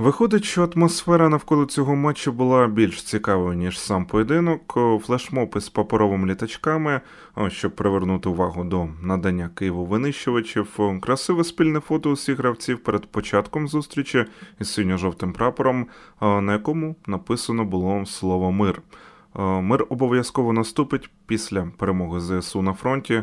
Виходить, 0.00 0.44
що 0.44 0.68
атмосфера 0.74 1.28
навколо 1.28 1.64
цього 1.64 1.96
матчу 1.96 2.32
була 2.32 2.66
більш 2.66 3.02
цікавою, 3.02 3.54
ніж 3.54 3.80
сам 3.80 4.04
поєдинок. 4.04 4.78
Флешмоб 5.02 5.54
із 5.56 5.68
паперовими 5.68 6.28
літачками, 6.28 7.00
щоб 7.48 7.76
привернути 7.76 8.28
увагу 8.28 8.64
до 8.64 8.88
надання 9.02 9.50
Києву 9.54 9.84
винищувачів. 9.86 10.78
Красиве 11.00 11.44
спільне 11.44 11.80
фото 11.80 12.10
усіх 12.10 12.38
гравців 12.38 12.78
перед 12.78 13.06
початком 13.06 13.68
зустрічі 13.68 14.24
із 14.60 14.72
синьо-жовтим 14.72 15.32
прапором, 15.32 15.86
на 16.20 16.52
якому 16.52 16.96
написано 17.06 17.64
було 17.64 18.06
слово 18.06 18.52
мир. 18.52 18.82
Мир 19.38 19.86
обов'язково 19.88 20.52
наступить 20.52 21.10
після 21.26 21.68
перемоги 21.78 22.20
ЗСУ 22.20 22.62
на 22.62 22.72
фронті. 22.72 23.22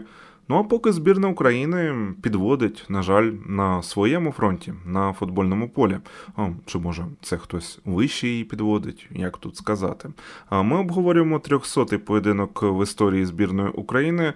Ну 0.50 0.57
а 0.57 0.64
поки 0.64 0.91
збірна 0.91 1.27
України 1.27 1.95
підводить, 2.23 2.86
на 2.89 3.02
жаль, 3.02 3.32
на 3.45 3.84
своєму 3.84 4.32
фронті, 4.32 4.73
на 4.86 5.13
футбольному 5.13 5.70
полі. 5.70 5.98
О, 6.38 6.50
Чи 6.66 6.77
може 6.77 7.05
це 7.21 7.38
хтось 7.38 7.80
вище 7.86 8.27
її 8.27 8.44
підводить, 8.44 9.08
як 9.12 9.38
тут 9.38 9.55
сказати? 9.55 10.09
А 10.49 10.62
Ми 10.62 10.80
обговорюємо 10.80 11.38
300-й 11.38 11.98
поєдинок 11.98 12.63
в 12.63 12.84
історії 12.84 13.25
збірної 13.25 13.70
України. 13.70 14.34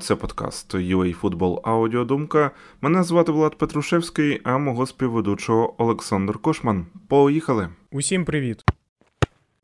Це 0.00 0.16
подкаст 0.16 0.74
UA 0.74 1.20
Football 1.20 1.60
Аудіодумка. 1.64 2.50
Мене 2.80 3.02
звати 3.02 3.32
Влад 3.32 3.58
Петрушевський, 3.58 4.40
а 4.44 4.58
мого 4.58 4.86
співведучого 4.86 5.74
Олександр 5.78 6.38
Кошман. 6.38 6.86
Поїхали! 7.08 7.68
Усім 7.92 8.24
привіт! 8.24 8.65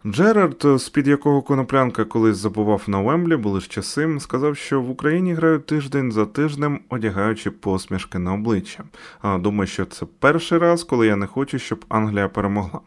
Джерард, 0.07 0.67
з-під 0.77 1.07
якого 1.07 1.43
коноплянка 1.43 2.05
колись 2.05 2.37
забував 2.37 2.83
на 2.87 3.01
Вемблі, 3.01 3.37
були 3.37 3.61
ж 3.61 3.69
часи, 3.69 4.17
сказав, 4.21 4.57
що 4.57 4.81
в 4.81 4.91
Україні 4.91 5.35
грають 5.35 5.67
тиждень 5.67 6.13
за 6.13 6.27
тижнем, 6.27 6.81
одягаючи 6.89 7.51
посмішки 7.51 8.19
на 8.19 8.35
обличчя. 8.35 8.85
Думаю, 9.25 9.67
що 9.67 9.85
це 9.85 10.07
перший 10.19 10.59
раз, 10.59 10.85
коли 10.85 11.07
я 11.07 11.17
не 11.17 11.27
хочу, 11.27 11.59
щоб 11.59 11.85
Англія 11.89 12.29
перемогла. 12.29 12.81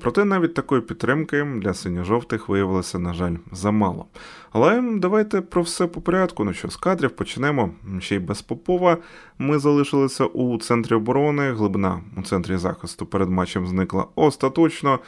Проте 0.00 0.24
навіть 0.24 0.54
такої 0.54 0.80
підтримки 0.80 1.46
для 1.62 1.74
синьо-жовтих 1.74 2.48
виявилося, 2.48 2.98
на 2.98 3.14
жаль, 3.14 3.36
замало. 3.52 4.06
Але 4.52 4.82
давайте 4.96 5.40
про 5.40 5.62
все 5.62 5.86
по 5.86 6.00
порядку. 6.00 6.44
Ну 6.44 6.52
що 6.52 6.68
з 6.68 6.76
кадрів 6.76 7.10
почнемо 7.10 7.70
ще 8.00 8.16
й 8.16 8.18
без 8.18 8.42
Попова. 8.42 8.96
Ми 9.38 9.58
залишилися 9.58 10.24
у 10.24 10.58
центрі 10.58 10.94
оборони. 10.94 11.52
Глибина 11.52 12.00
у 12.16 12.22
центрі 12.22 12.56
захисту 12.56 13.06
перед 13.06 13.30
матчем 13.30 13.66
зникла 13.66 14.06
остаточно, 14.14 14.98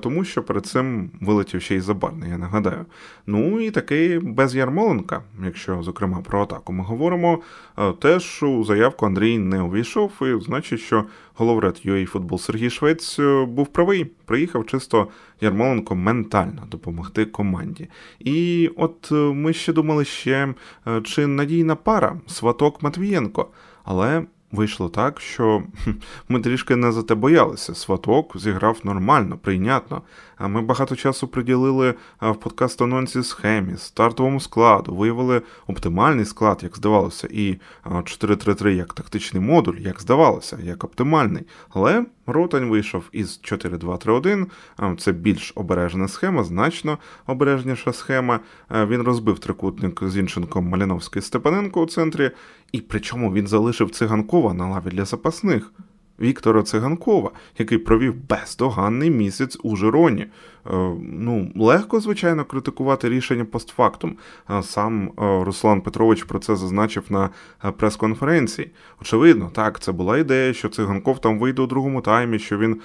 тому 0.00 0.24
що 0.24 0.42
перед 0.42 0.66
цим 0.66 1.10
вилетів 1.20 1.62
ще 1.62 1.74
й 1.74 1.80
забарний, 1.80 2.30
я 2.30 2.38
нагадаю. 2.38 2.86
Ну 3.26 3.60
і 3.60 3.70
такий 3.70 4.18
без 4.18 4.56
Ярмоленка, 4.56 5.22
якщо 5.44 5.82
зокрема 5.82 6.18
про 6.18 6.42
атаку 6.42 6.72
ми 6.72 6.84
говоримо, 6.84 7.38
теж 7.98 8.42
у 8.42 8.64
заявку 8.64 9.06
Андрій 9.06 9.38
не 9.38 9.62
увійшов, 9.62 10.12
і 10.20 10.44
значить, 10.44 10.80
що 10.80 11.04
Головред 11.38 11.82
UA 11.84 12.06
футбол 12.06 12.38
Сергій 12.38 12.70
Швець 12.70 13.18
е, 13.18 13.44
був 13.44 13.66
правий. 13.66 14.04
Приїхав 14.04 14.66
чисто 14.66 15.08
Ярмоленко 15.40 15.94
ментально 15.94 16.62
допомогти 16.70 17.24
команді. 17.24 17.88
І 18.18 18.70
от 18.76 19.08
е, 19.12 19.14
ми 19.14 19.52
ще 19.52 19.72
думали 19.72 20.04
ще, 20.04 20.54
е, 20.86 21.00
чи 21.00 21.26
надійна 21.26 21.76
пара 21.76 22.20
Сваток 22.26 22.82
Матвієнко. 22.82 23.50
Але 23.84 24.22
Вийшло 24.52 24.88
так, 24.88 25.20
що 25.20 25.62
ми 26.28 26.40
трішки 26.40 26.76
не 26.76 26.92
за 26.92 27.02
те 27.02 27.14
боялися. 27.14 27.74
Сваток 27.74 28.38
зіграв 28.38 28.80
нормально, 28.84 29.38
прийнятно. 29.42 30.02
А 30.36 30.48
ми 30.48 30.62
багато 30.62 30.96
часу 30.96 31.28
приділили 31.28 31.94
в 32.20 32.34
подкаст 32.34 32.82
анонсі 32.82 33.22
схемі, 33.22 33.76
стартовому 33.76 34.40
складу, 34.40 34.94
виявили 34.94 35.42
оптимальний 35.66 36.24
склад, 36.24 36.60
як 36.62 36.76
здавалося, 36.76 37.28
і 37.30 37.58
4-3-3 37.84 38.68
як 38.68 38.94
тактичний 38.94 39.42
модуль, 39.42 39.76
як 39.78 40.00
здавалося, 40.00 40.58
як 40.62 40.84
оптимальний. 40.84 41.42
Але 41.70 42.04
Ротань 42.28 42.68
вийшов 42.68 43.04
із 43.12 43.40
4-2-3-1. 43.44 44.46
Це 44.96 45.12
більш 45.12 45.52
обережна 45.54 46.08
схема, 46.08 46.44
значно 46.44 46.98
обережніша 47.26 47.92
схема. 47.92 48.40
Він 48.70 49.02
розбив 49.02 49.38
трикутник 49.38 50.00
з 50.02 50.16
іншенком 50.16 50.68
Маліновський 50.68 51.22
Степаненко 51.22 51.82
у 51.82 51.86
центрі, 51.86 52.30
і 52.72 52.80
причому 52.80 53.32
він 53.32 53.46
залишив 53.46 53.90
циганкова 53.90 54.54
на 54.54 54.68
лаві 54.68 54.90
для 54.90 55.04
запасних. 55.04 55.72
Віктора 56.20 56.62
Циганкова, 56.62 57.30
який 57.58 57.78
провів 57.78 58.14
бездоганний 58.28 59.10
місяць 59.10 59.58
у 59.62 59.76
Жироні. 59.76 60.22
Е, 60.22 60.30
ну, 61.02 61.52
легко, 61.56 62.00
звичайно, 62.00 62.44
критикувати 62.44 63.08
рішення 63.08 63.44
постфактум. 63.44 64.16
Е, 64.50 64.62
сам 64.62 65.06
е, 65.08 65.10
Руслан 65.44 65.80
Петрович 65.80 66.22
про 66.22 66.38
це 66.38 66.56
зазначив 66.56 67.04
на 67.08 67.30
прес-конференції. 67.76 68.70
Очевидно, 69.02 69.50
так, 69.54 69.80
це 69.80 69.92
була 69.92 70.18
ідея, 70.18 70.52
що 70.52 70.68
циганков 70.68 71.20
там 71.20 71.38
вийде 71.38 71.62
у 71.62 71.66
другому 71.66 72.00
таймі, 72.00 72.38
що 72.38 72.58
він 72.58 72.80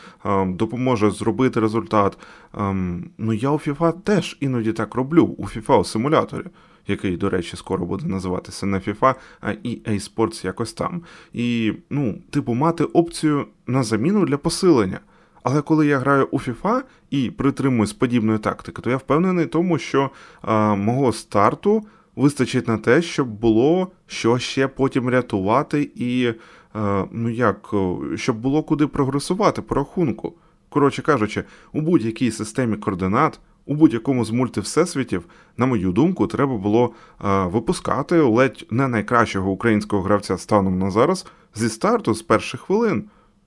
допоможе 0.48 1.12
зробити 1.12 1.60
результат. 1.60 2.18
Ем, 2.58 3.10
ну, 3.18 3.34
я 3.34 3.50
у 3.50 3.58
FIFA 3.58 3.94
теж 4.02 4.38
іноді 4.40 4.74
так 4.74 4.96
роблю 4.96 5.24
у 5.24 5.46
FIFA 5.46 5.80
у 5.80 5.84
симуляторі 5.84 6.46
який, 6.88 7.18
до 7.18 7.30
речі, 7.30 7.58
скоро 7.58 7.86
буде 7.86 8.08
називатися 8.08 8.66
не 8.66 8.78
FIFA, 8.78 9.16
а 9.42 9.50
EA 9.50 10.16
Sports 10.16 10.46
якось 10.46 10.74
там. 10.74 11.02
І, 11.34 11.74
ну, 11.90 12.22
типу, 12.30 12.54
мати 12.54 12.84
опцію 12.84 13.46
на 13.68 13.84
заміну 13.84 14.26
для 14.26 14.38
посилення. 14.38 15.00
Але 15.44 15.62
коли 15.62 15.88
я 15.88 16.00
граю 16.00 16.28
у 16.32 16.40
FIFA 16.40 16.82
і 17.10 17.32
притримуюсь 17.32 17.94
подібної 17.94 18.40
тактики, 18.40 18.82
то 18.82 18.90
я 18.90 18.98
впевнений 18.98 19.46
в 19.46 19.50
тому, 19.50 19.78
що 19.78 20.10
а, 20.42 20.76
мого 20.76 21.14
старту 21.14 21.84
вистачить 22.16 22.68
на 22.68 22.78
те, 22.78 23.02
щоб 23.02 23.28
було 23.28 23.92
що 24.08 24.38
ще 24.38 24.68
потім 24.68 25.10
рятувати, 25.10 25.92
і 25.96 26.34
а, 26.74 27.06
ну 27.12 27.30
як, 27.30 27.74
щоб 28.16 28.38
було 28.38 28.64
куди 28.64 28.88
прогресувати 28.88 29.62
по 29.62 29.76
рахунку. 29.76 30.34
Коротше 30.70 31.02
кажучи, 31.02 31.44
у 31.74 31.82
будь-якій 31.82 32.32
системі 32.32 32.78
координат. 32.78 33.40
У 33.66 33.76
будь-якому 33.76 34.26
з 34.26 34.32
мультивсесвітів, 34.32 35.26
на 35.58 35.66
мою 35.66 35.92
думку, 35.92 36.28
треба 36.28 36.58
було 36.58 36.94
е, 37.26 37.46
випускати 37.46 38.22
ледь 38.22 38.66
не 38.70 38.88
найкращого 38.88 39.52
українського 39.52 40.02
гравця 40.02 40.38
станом 40.38 40.80
на 40.80 40.92
зараз 40.92 41.26
зі 41.56 41.70
старту 41.70 42.14
з 42.14 42.22
перших 42.22 42.62
хвилин. 42.62 43.04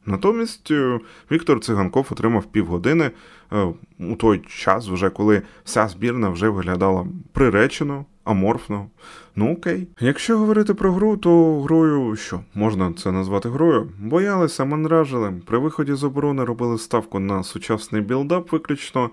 Натомість 0.07 0.71
е, 0.71 1.01
Віктор 1.31 1.61
Циганков 1.61 2.07
отримав 2.11 2.45
півгодини 2.45 3.11
е, 3.53 3.67
у 3.99 4.17
той 4.17 4.39
час, 4.49 4.89
вже 4.89 5.11
коли 5.11 5.43
вся 5.65 5.89
збірна 5.89 6.29
вже 6.29 6.49
виглядала 6.49 7.07
приречено, 7.33 8.05
аморфно. 8.27 8.87
Ну 9.37 9.53
окей. 9.53 9.89
Якщо 10.01 10.39
говорити 10.39 10.75
про 10.75 10.93
гру, 10.93 11.17
то 11.17 11.63
грою 11.63 12.17
що 12.17 12.41
можна 12.55 12.93
це 12.93 13.13
назвати 13.13 13.49
грою? 13.49 13.89
Боялися, 13.99 14.65
мандражили. 14.65 15.33
При 15.47 15.59
виході 15.59 15.95
з 15.95 16.05
оборони 16.05 16.45
робили 16.45 16.79
ставку 16.79 17.19
на 17.19 17.43
сучасний 17.43 18.03
build-up 18.03 18.53
виключно. 18.53 19.11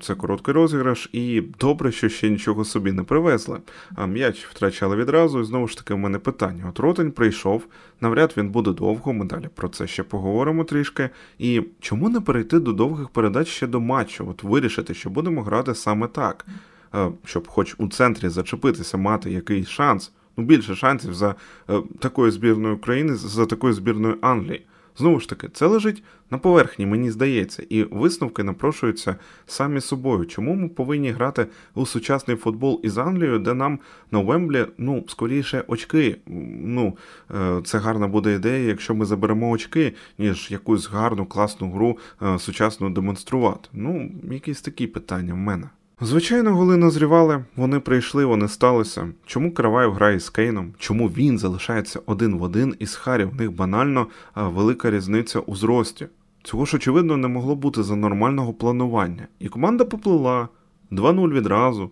Це 0.00 0.14
короткий 0.14 0.54
розіграш, 0.54 1.10
і 1.12 1.42
добре, 1.60 1.92
що 1.92 2.08
ще 2.08 2.30
нічого 2.30 2.64
собі 2.64 2.92
не 2.92 3.02
привезли. 3.02 3.58
А 3.94 4.06
м'яч 4.06 4.46
втрачали 4.46 4.96
відразу, 4.96 5.40
і 5.40 5.44
знову 5.44 5.68
ж 5.68 5.76
таки 5.76 5.94
в 5.94 5.98
мене 5.98 6.18
питання. 6.18 6.64
От 6.68 6.80
Ротень 6.80 7.12
прийшов, 7.12 7.66
навряд 8.00 8.34
він 8.36 8.48
буде 8.48 8.72
довго. 8.72 9.12
Ми 9.12 9.24
далі 9.24 9.48
про 9.54 9.68
це 9.68 9.86
ще 9.86 10.02
поговоримо 10.02 10.64
трішки. 10.64 11.10
І 11.38 11.62
чому 11.80 12.08
не 12.08 12.20
перейти 12.20 12.58
до 12.58 12.72
довгих 12.72 13.08
передач 13.08 13.48
ще 13.48 13.66
до 13.66 13.80
матчу? 13.80 14.28
От 14.30 14.42
вирішити, 14.42 14.94
що 14.94 15.10
будемо 15.10 15.42
грати 15.42 15.74
саме 15.74 16.06
так. 16.06 16.46
Е, 16.94 17.10
щоб 17.24 17.48
хоч 17.48 17.74
у 17.78 17.88
центрі 17.88 18.28
зачепитися, 18.28 18.96
мати 18.96 19.30
якийсь 19.30 19.68
шанс, 19.68 20.12
ну 20.36 20.44
більше 20.44 20.74
шансів 20.74 21.14
за 21.14 21.34
е, 21.70 21.82
такою 21.98 22.30
збірною 22.30 22.74
України, 22.74 23.14
за 23.14 23.46
такою 23.46 23.72
збірною 23.72 24.18
Англії. 24.20 24.66
Знову 24.98 25.20
ж 25.20 25.28
таки, 25.28 25.48
це 25.48 25.66
лежить 25.66 26.02
на 26.30 26.38
поверхні, 26.38 26.86
мені 26.86 27.10
здається, 27.10 27.62
і 27.68 27.82
висновки 27.82 28.42
напрошуються 28.42 29.16
самі 29.46 29.80
собою. 29.80 30.26
Чому 30.26 30.54
ми 30.54 30.68
повинні 30.68 31.10
грати 31.10 31.46
у 31.74 31.86
сучасний 31.86 32.36
футбол 32.36 32.80
із 32.82 32.98
Англією, 32.98 33.38
де 33.38 33.54
нам 33.54 33.78
на 34.10 34.18
Вемблі, 34.18 34.66
ну, 34.78 35.04
скоріше, 35.08 35.64
очки. 35.66 36.16
Ну, 36.64 36.96
е, 37.34 37.60
це 37.64 37.78
гарна 37.78 38.08
буде 38.08 38.34
ідея, 38.34 38.68
якщо 38.68 38.94
ми 38.94 39.04
заберемо 39.04 39.50
очки, 39.50 39.94
ніж 40.18 40.50
якусь 40.50 40.90
гарну 40.90 41.26
класну 41.26 41.70
гру 41.70 41.98
сучасну 42.38 42.90
демонструвати. 42.90 43.68
Ну, 43.72 44.10
якісь 44.30 44.60
такі 44.60 44.86
питання 44.86 45.34
в 45.34 45.36
мене. 45.36 45.68
Звичайно, 46.00 46.54
голи 46.54 46.76
назрівали, 46.76 47.44
вони 47.56 47.80
прийшли, 47.80 48.24
вони 48.24 48.48
сталися. 48.48 49.08
Чому 49.26 49.54
Караваєв 49.54 49.92
грає 49.92 50.20
з 50.20 50.30
Кейном? 50.30 50.74
Чому 50.78 51.08
він 51.08 51.38
залишається 51.38 52.00
один 52.06 52.38
в 52.38 52.42
один 52.42 52.74
із 52.78 52.94
Харі? 52.94 53.24
В 53.24 53.34
них 53.34 53.52
банально 53.52 54.06
велика 54.34 54.90
різниця 54.90 55.40
у 55.40 55.56
зрості. 55.56 56.06
Цього 56.42 56.64
ж, 56.64 56.76
очевидно, 56.76 57.16
не 57.16 57.28
могло 57.28 57.54
бути 57.56 57.82
за 57.82 57.96
нормального 57.96 58.52
планування. 58.52 59.26
І 59.38 59.48
команда 59.48 59.84
поплила 59.84 60.48
2-0 60.92 61.32
відразу. 61.32 61.90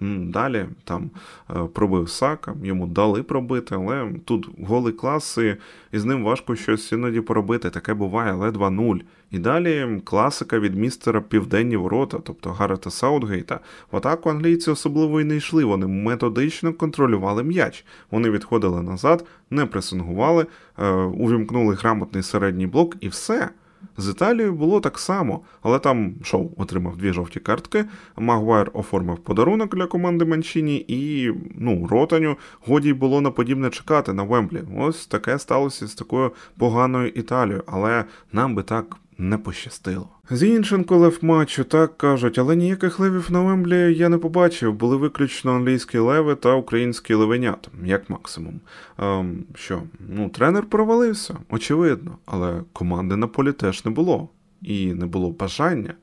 Далі 0.00 0.66
там 0.84 1.10
е, 1.50 1.54
пробив 1.72 2.10
Сака, 2.10 2.54
йому 2.62 2.86
дали 2.86 3.22
пробити, 3.22 3.74
але 3.74 4.12
тут 4.24 4.48
голий 4.62 4.92
клас, 4.92 5.38
і, 5.38 5.56
з 5.92 6.04
ним 6.04 6.24
важко 6.24 6.56
щось 6.56 6.92
іноді 6.92 7.20
поробити. 7.20 7.70
Таке 7.70 7.94
буває, 7.94 8.32
але 8.32 8.50
2-0. 8.50 9.00
І 9.30 9.38
далі 9.38 10.00
класика 10.04 10.58
від 10.58 10.74
містера 10.74 11.20
Південні 11.20 11.76
ворота, 11.76 12.18
тобто 12.24 12.50
Гаррета 12.50 12.90
Саутгейта. 12.90 13.60
В 13.92 13.96
атаку 13.96 14.30
англійці 14.30 14.70
особливо 14.70 15.20
і 15.20 15.24
не 15.24 15.36
йшли. 15.36 15.64
Вони 15.64 15.86
методично 15.86 16.72
контролювали 16.72 17.42
м'яч. 17.42 17.84
Вони 18.10 18.30
відходили 18.30 18.82
назад, 18.82 19.24
не 19.50 19.66
пресингували, 19.66 20.46
е, 20.78 20.90
увімкнули 20.92 21.74
грамотний 21.74 22.22
середній 22.22 22.66
блок 22.66 22.96
і 23.00 23.08
все. 23.08 23.50
З 23.96 24.10
Італією 24.10 24.52
було 24.52 24.80
так 24.80 24.98
само, 24.98 25.40
але 25.62 25.78
там 25.78 26.14
Шоу 26.22 26.50
отримав 26.56 26.96
дві 26.96 27.12
жовті 27.12 27.40
картки. 27.40 27.84
Магуайр 28.16 28.70
оформив 28.74 29.18
подарунок 29.18 29.76
для 29.76 29.86
команди 29.86 30.24
Манчині, 30.24 30.84
і 30.88 31.32
ну, 31.54 31.86
Ротаню 31.90 32.36
годі 32.66 32.92
було 32.92 33.20
на 33.20 33.30
подібне 33.30 33.70
чекати 33.70 34.12
на 34.12 34.22
Вемблі. 34.22 34.62
Ось 34.78 35.06
таке 35.06 35.38
сталося 35.38 35.86
з 35.86 35.94
такою 35.94 36.32
поганою 36.58 37.08
Італією, 37.08 37.62
але 37.66 38.04
нам 38.32 38.54
би 38.54 38.62
так 38.62 38.96
не 39.18 39.38
пощастило. 39.38 40.08
Зінченко 40.30 40.96
лев 40.96 41.18
матчу, 41.22 41.64
так 41.64 41.98
кажуть, 41.98 42.38
але 42.38 42.56
ніяких 42.56 43.00
левів 43.00 43.26
на 43.30 43.40
Вемблі 43.40 43.94
я 43.94 44.08
не 44.08 44.18
побачив. 44.18 44.74
Були 44.74 44.96
виключно 44.96 45.52
англійські 45.52 45.98
леви 45.98 46.34
та 46.34 46.54
українські 46.54 47.14
левенята, 47.14 47.70
як 47.84 48.10
максимум. 48.10 48.60
Ем, 48.98 49.44
Що, 49.54 49.82
ну, 50.08 50.28
тренер 50.28 50.66
провалився, 50.66 51.36
очевидно, 51.50 52.18
але 52.26 52.62
команди 52.72 53.16
на 53.16 53.26
полі 53.26 53.52
теж 53.52 53.84
не 53.84 53.90
було. 53.90 54.28
І 54.62 54.94
не 54.94 55.06
було 55.06 55.30
бажання. 55.30 55.94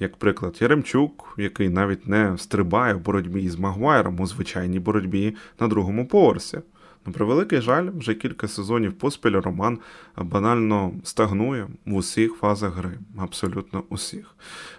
Як 0.00 0.16
приклад, 0.16 0.56
Яремчук, 0.60 1.34
який 1.38 1.68
навіть 1.68 2.06
не 2.06 2.38
стрибає 2.38 2.94
в 2.94 3.00
боротьбі 3.00 3.48
з 3.48 3.58
Магуайром 3.58 4.20
у 4.20 4.26
звичайній 4.26 4.80
боротьбі 4.80 5.34
на 5.60 5.68
другому 5.68 6.06
поверсі. 6.06 6.58
На 7.06 7.12
превеликий 7.12 7.60
жаль, 7.60 7.90
вже 7.96 8.14
кілька 8.14 8.48
сезонів 8.48 8.92
поспіль 8.92 9.30
Роман 9.30 9.78
банально 10.16 10.92
стагнує 11.04 11.68
в 11.86 11.94
усіх 11.94 12.34
фазах 12.34 12.74
гри, 12.74 12.98
абсолютно 13.18 13.82
усіх. 13.88 14.34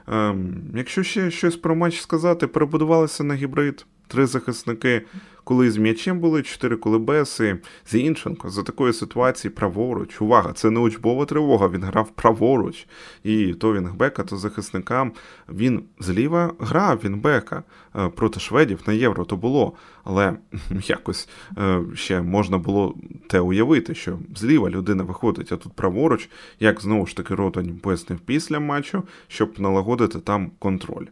Ем, 0.07 0.63
Якщо 0.75 1.03
ще 1.03 1.31
щось 1.31 1.56
про 1.56 1.75
матч 1.75 2.01
сказати, 2.01 2.47
перебудувалися 2.47 3.24
на 3.24 3.33
гібрид. 3.33 3.85
Три 4.07 4.25
захисники, 4.25 5.01
коли 5.44 5.71
з 5.71 5.77
м'ячем 5.77 6.19
були, 6.19 6.44
чотири 6.44 6.75
коли 6.75 7.00
без, 7.00 7.42
Зінченко 7.89 8.50
за 8.50 8.63
такої 8.63 8.94
ситуації 8.94 9.51
праворуч. 9.51 10.21
Увага, 10.21 10.54
це 10.54 10.69
не 10.69 10.80
учбова 10.80 11.25
тривога, 11.25 11.68
він 11.68 11.83
грав 11.83 12.09
праворуч. 12.09 12.88
І 13.24 13.54
то 13.54 13.74
Вінгбека, 13.74 14.24
то 14.24 14.38
захисникам 14.38 15.12
він 15.50 15.83
зліва 16.00 16.54
грав 16.59 17.00
Вінгбека 17.04 17.63
е, 17.95 18.09
проти 18.09 18.39
шведів 18.39 18.80
на 18.88 18.94
євро 18.94 19.25
то 19.25 19.38
було. 19.38 19.74
Але 20.04 20.33
якось 20.71 21.30
е, 21.57 21.81
ще 21.94 22.21
можна 22.21 22.57
було 22.57 22.95
те 23.27 23.39
уявити, 23.39 23.95
що 23.95 24.19
зліва 24.36 24.69
людина 24.69 25.04
виходить, 25.04 25.51
а 25.51 25.57
тут 25.57 25.74
праворуч, 25.74 26.30
як 26.59 26.81
знову 26.81 27.06
ж 27.06 27.18
таки 27.18 27.36
Ротань 27.36 27.77
пояснив 27.77 28.19
після 28.19 28.59
матчу, 28.59 29.04
щоб 29.27 29.59
налагодити 29.59 30.19
там 30.19 30.51
контроль. 30.59 31.06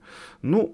Ну, 0.44 0.69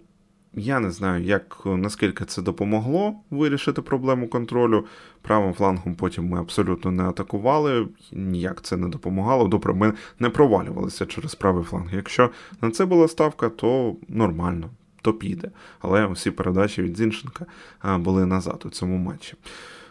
я 0.53 0.79
не 0.79 0.91
знаю, 0.91 1.23
як 1.23 1.61
наскільки 1.65 2.25
це 2.25 2.41
допомогло 2.41 3.15
вирішити 3.29 3.81
проблему 3.81 4.27
контролю. 4.27 4.85
Правим 5.21 5.53
флангом 5.53 5.95
потім 5.95 6.27
ми 6.27 6.39
абсолютно 6.39 6.91
не 6.91 7.03
атакували, 7.03 7.87
ніяк 8.11 8.61
це 8.61 8.77
не 8.77 8.87
допомагало. 8.87 9.47
Добре, 9.47 9.73
ми 9.73 9.93
не 10.19 10.29
провалювалися 10.29 11.05
через 11.05 11.35
правий 11.35 11.63
фланг. 11.63 11.95
Якщо 11.95 12.29
на 12.61 12.71
це 12.71 12.85
була 12.85 13.07
ставка, 13.07 13.49
то 13.49 13.95
нормально, 14.07 14.69
то 15.01 15.13
піде. 15.13 15.51
Але 15.79 16.05
усі 16.05 16.31
передачі 16.31 16.81
від 16.81 16.97
Зінченка 16.97 17.45
були 17.83 18.25
назад 18.25 18.63
у 18.65 18.69
цьому 18.69 18.97
матчі. 18.97 19.33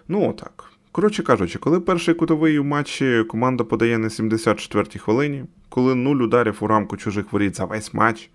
Ну, 0.08 0.30
отак. 0.30 0.64
Коротше 0.92 1.22
кажучи, 1.22 1.58
коли 1.58 1.80
перший 1.80 2.14
кутовий 2.14 2.58
у 2.58 2.64
матчі 2.64 3.24
команда 3.28 3.64
подає 3.64 3.98
на 3.98 4.08
74-й 4.08 4.98
хвилині, 4.98 5.44
коли 5.68 5.94
нуль 5.94 6.16
ударів 6.16 6.56
у 6.60 6.66
рамку 6.66 6.96
чужих 6.96 7.32
воріт 7.32 7.56
за 7.56 7.64
весь 7.64 7.94
матч, 7.94 8.30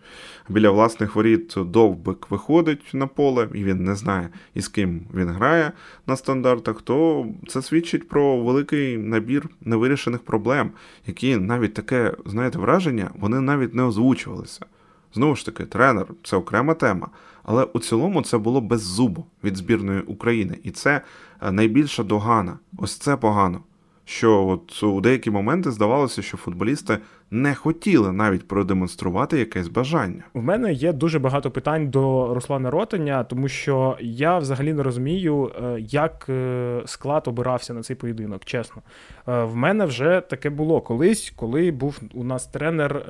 біля 0.50 0.69
власних 0.69 1.16
воріт 1.16 1.54
довбик 1.57 2.31
виходить 2.31 2.90
на 2.94 3.07
поле, 3.07 3.50
і 3.54 3.63
він 3.63 3.84
не 3.84 3.96
знає, 3.96 4.30
із 4.54 4.68
ким 4.68 5.02
він 5.13 5.30
грає 5.30 5.72
на 6.07 6.16
стандартах, 6.16 6.81
то 6.81 7.28
це 7.48 7.62
свідчить 7.62 8.07
про 8.07 8.44
великий 8.44 8.98
набір 8.98 9.50
невирішених 9.62 10.22
проблем, 10.22 10.72
які 11.07 11.38
навіть 11.38 11.74
таке, 11.74 12.13
знаєте, 12.25 12.60
враження, 12.60 13.12
вони 13.16 13.42
навіть 13.42 13.75
не 13.75 13.84
озвучувалися. 13.84 14.66
Знову 15.13 15.36
ж 15.36 15.46
таки, 15.46 15.66
тренер 15.66 16.06
це 16.24 16.38
окрема 16.38 16.74
тема, 16.74 17.07
але 17.45 17.63
у 17.63 17.80
цілому 17.80 18.21
це 18.21 18.38
було 18.38 18.62
без 18.62 18.81
зубу 18.81 19.25
від 19.44 19.57
збірної 19.57 20.01
України, 20.01 20.59
і 20.63 20.71
це 20.71 21.01
е, 21.42 21.51
найбільша 21.51 22.03
догана. 22.03 22.59
Ось 22.77 22.97
це 22.97 23.18
погано. 23.18 23.59
Що 24.06 24.47
от 24.47 24.83
у 24.83 25.01
деякі 25.01 25.31
моменти 25.31 25.71
здавалося, 25.71 26.21
що 26.21 26.38
футболісти 26.38 26.97
не 27.31 27.56
хотіли 27.56 28.12
навіть 28.12 28.48
продемонструвати 28.48 29.39
якесь 29.39 29.68
бажання. 29.68 30.24
В 30.33 30.44
мене 30.44 30.74
є 30.74 30.94
дуже 30.94 31.19
багато 31.19 31.51
питань 31.51 31.89
до 31.89 32.33
Руслана 32.33 32.72
Ротаня, 32.72 33.24
тому 33.24 33.48
що 33.48 33.98
я 34.01 34.38
взагалі 34.38 34.74
не 34.74 34.83
розумію, 34.83 35.51
е, 35.63 35.77
як 35.80 36.25
е, 36.30 36.81
склад 36.86 37.27
обирався 37.27 37.74
на 37.74 37.83
цей 37.83 37.95
поєдинок. 37.95 38.45
Чесно, 38.45 38.81
е, 39.27 39.44
в 39.44 39.56
мене 39.56 39.86
вже 39.86 40.22
таке 40.30 40.50
було 40.50 40.81
колись, 40.81 41.33
коли 41.36 41.72
був 41.72 42.00
у 42.13 42.24
нас 42.24 42.48
тренер 42.48 43.06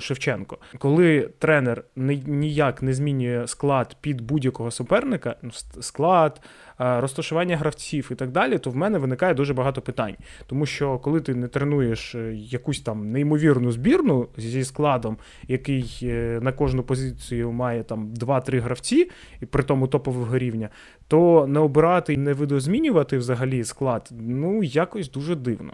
Шевченко. 0.00 0.58
Коли 0.78 1.30
тренер 1.38 1.84
ніяк 2.26 2.82
не 2.82 2.94
змінює 2.94 3.46
склад 3.46 3.96
під 4.00 4.20
будь-якого 4.20 4.70
суперника, 4.70 5.36
ну, 5.42 5.50
склад. 5.80 6.40
Розташування 6.78 7.56
гравців 7.56 8.08
і 8.12 8.14
так 8.14 8.30
далі, 8.30 8.58
то 8.58 8.70
в 8.70 8.76
мене 8.76 8.98
виникає 8.98 9.34
дуже 9.34 9.54
багато 9.54 9.80
питань. 9.80 10.14
Тому 10.46 10.66
що 10.66 10.98
коли 10.98 11.20
ти 11.20 11.34
не 11.34 11.48
тренуєш 11.48 12.14
якусь 12.34 12.80
там 12.80 13.12
неймовірну 13.12 13.33
неймовірну 13.34 13.72
збірну 13.72 14.28
зі 14.36 14.64
складом, 14.64 15.16
який 15.48 15.98
е, 16.02 16.38
на 16.42 16.52
кожну 16.52 16.82
позицію 16.82 17.52
має 17.52 17.82
там 17.82 18.14
2-3 18.14 18.60
гравці, 18.60 19.10
і 19.40 19.46
при 19.46 19.62
тому 19.62 19.86
топового 19.86 20.38
рівня, 20.38 20.68
то 21.08 21.46
не 21.46 21.60
обирати 21.60 22.14
і 22.14 22.16
не 22.16 22.32
видозмінювати 22.32 23.18
взагалі 23.18 23.64
склад 23.64 24.10
ну 24.20 24.62
якось 24.62 25.10
дуже 25.10 25.34
дивно. 25.34 25.72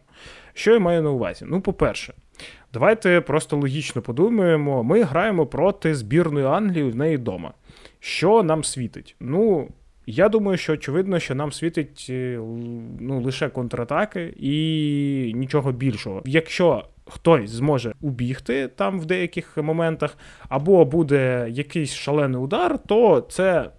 Що 0.55 0.73
я 0.73 0.79
маю 0.79 1.03
на 1.03 1.11
увазі? 1.11 1.45
Ну, 1.49 1.61
по-перше, 1.61 2.15
давайте 2.73 3.21
просто 3.21 3.57
логічно 3.57 4.03
подумаємо: 4.03 4.85
ми 4.85 5.03
граємо 5.03 5.47
проти 5.47 5.95
збірної 5.95 6.47
Англії 6.47 6.91
в 6.91 6.97
неї 6.97 7.17
вдома. 7.17 7.53
Що 8.01 8.43
нам 8.43 8.65
світить? 8.65 9.17
Ну. 9.21 9.69
Я 10.07 10.29
думаю, 10.29 10.59
що 10.59 10.73
очевидно, 10.73 11.19
що 11.19 11.35
нам 11.35 11.53
світить 11.53 12.07
е, 12.11 12.41
ну, 13.01 13.23
лише 13.23 13.49
контратаки 13.49 14.35
і 14.37 15.33
нічого 15.35 15.73
більшого. 15.73 16.23
Якщо 16.25 16.85
хтось 17.11 17.51
зможе 17.51 17.95
убігти 18.01 18.69
там 18.69 19.01
в 19.01 19.07
деяких 19.07 19.57
моментах, 19.57 20.19
або 20.49 20.85
буде 20.85 21.47
якийсь 21.51 21.95
шалений 21.95 22.41
удар, 22.41 22.79
то 22.79 23.21
це. 23.21 23.71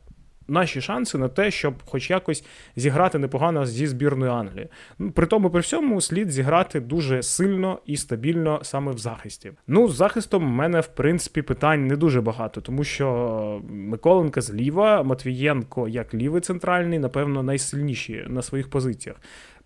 Наші 0.47 0.81
шанси 0.81 1.17
на 1.17 1.27
те, 1.27 1.51
щоб 1.51 1.73
хоч 1.85 2.09
якось 2.09 2.43
зіграти 2.75 3.19
непогано 3.19 3.65
зі 3.65 3.87
збірною 3.87 4.31
Англії. 4.31 4.67
Ну, 4.99 5.11
при 5.11 5.25
тому, 5.25 5.49
при 5.49 5.61
всьому, 5.61 6.01
слід 6.01 6.31
зіграти 6.31 6.79
дуже 6.79 7.23
сильно 7.23 7.79
і 7.85 7.97
стабільно 7.97 8.59
саме 8.63 8.91
в 8.91 8.97
захисті. 8.97 9.51
Ну, 9.67 9.87
з 9.87 9.95
захистом 9.95 10.45
в 10.45 10.49
мене, 10.51 10.79
в 10.79 10.87
принципі, 10.87 11.41
питань 11.41 11.87
не 11.87 11.95
дуже 11.95 12.21
багато, 12.21 12.61
тому 12.61 12.83
що 12.83 13.61
Миколенка 13.69 14.41
зліва, 14.41 15.03
Матвієнко 15.03 15.87
як 15.87 16.13
лівий 16.13 16.41
центральний, 16.41 16.99
напевно, 16.99 17.43
найсильніші 17.43 18.25
на 18.27 18.41
своїх 18.41 18.69
позиціях. 18.69 19.17